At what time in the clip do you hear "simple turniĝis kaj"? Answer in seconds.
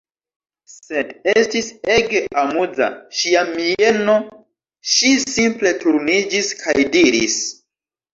5.35-6.77